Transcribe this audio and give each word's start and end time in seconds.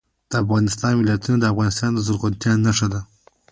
د 0.31 0.33
افغانستان 0.43 0.93
ولايتونه 0.97 1.37
د 1.39 1.45
افغانستان 1.53 1.89
د 1.93 1.99
زرغونتیا 2.07 2.53
نښه 2.65 2.87
ده. 2.93 3.01